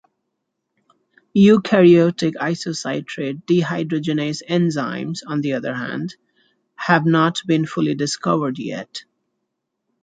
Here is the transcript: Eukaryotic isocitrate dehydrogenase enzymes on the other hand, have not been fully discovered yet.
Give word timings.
Eukaryotic 1.35 2.33
isocitrate 2.39 3.43
dehydrogenase 3.45 4.41
enzymes 4.49 5.19
on 5.27 5.41
the 5.41 5.53
other 5.53 5.75
hand, 5.75 6.15
have 6.73 7.05
not 7.05 7.43
been 7.45 7.67
fully 7.67 7.93
discovered 7.93 8.57
yet. 8.57 9.03